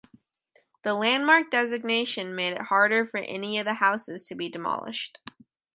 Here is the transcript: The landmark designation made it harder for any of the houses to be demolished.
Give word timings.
The 0.81 0.95
landmark 0.95 1.51
designation 1.51 2.33
made 2.33 2.53
it 2.53 2.61
harder 2.63 3.05
for 3.05 3.19
any 3.19 3.59
of 3.59 3.65
the 3.65 3.75
houses 3.75 4.25
to 4.25 4.33
be 4.35 4.49
demolished. 4.49 5.19